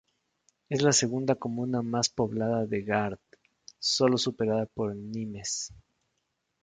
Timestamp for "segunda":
0.93-1.35